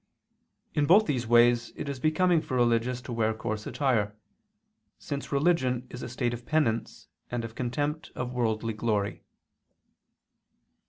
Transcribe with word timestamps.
In 0.73 0.87
both 0.87 1.05
these 1.05 1.27
ways 1.27 1.73
it 1.75 1.87
is 1.87 1.99
becoming 1.99 2.41
for 2.41 2.55
religious 2.57 3.01
to 3.01 3.13
wear 3.13 3.35
coarse 3.35 3.67
attire, 3.67 4.15
since 4.97 5.31
religion 5.31 5.85
is 5.91 6.01
a 6.01 6.09
state 6.09 6.33
of 6.33 6.43
penance 6.43 7.07
and 7.29 7.45
of 7.45 7.53
contempt 7.53 8.11
of 8.15 8.33
worldly 8.33 8.73
glory. 8.73 9.21